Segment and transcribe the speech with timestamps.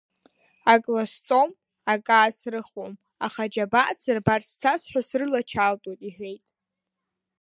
[0.73, 1.49] Ак ласҵом,
[1.93, 2.93] ак аасрыхуам,
[3.25, 6.43] аха аџьабаа дсырбарц цасҳәа срылачалтуеит,— иҳәеит.